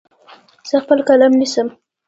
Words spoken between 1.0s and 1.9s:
قلم نیسم.